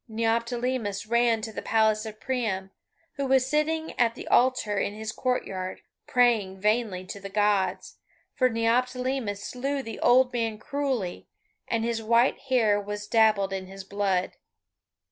Neoptolemus 0.07 1.05
ran 1.05 1.41
to 1.43 1.51
the 1.53 1.61
palace 1.61 2.07
of 2.07 2.19
Priam, 2.19 2.71
who 3.17 3.27
was 3.27 3.45
sitting 3.47 3.91
at 3.99 4.15
the 4.15 4.27
altar 4.29 4.79
in 4.79 4.95
his 4.95 5.11
courtyard, 5.11 5.81
praying 6.07 6.59
vainly 6.59 7.05
to 7.05 7.19
the 7.19 7.29
Gods, 7.29 7.97
for 8.33 8.49
Neoptolemus 8.49 9.43
slew 9.43 9.83
the 9.83 9.99
old 9.99 10.33
man 10.33 10.57
cruelly, 10.57 11.27
and 11.67 11.85
his 11.85 12.01
white 12.01 12.39
hair 12.49 12.81
was 12.81 13.05
dabbled 13.05 13.53
in 13.53 13.67
his 13.67 13.83
blood. 13.83 14.37